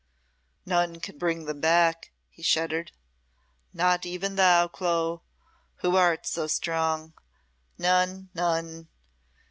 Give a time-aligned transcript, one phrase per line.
[0.65, 2.91] "None can bring them back," he shuddered.
[3.71, 5.21] "Not even thou, Clo,
[5.81, 7.13] who art so strong.
[7.77, 8.87] None none!